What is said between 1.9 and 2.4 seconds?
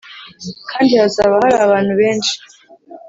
benshi;